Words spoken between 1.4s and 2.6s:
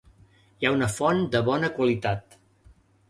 bona qualitat.